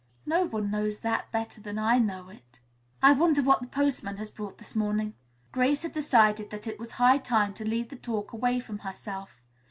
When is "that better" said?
1.01-1.61